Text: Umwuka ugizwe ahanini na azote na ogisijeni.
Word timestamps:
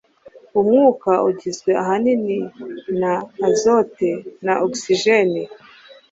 Umwuka 0.59 1.11
ugizwe 1.29 1.71
ahanini 1.81 2.37
na 3.01 3.13
azote 3.47 4.09
na 4.45 4.53
ogisijeni. 4.63 5.43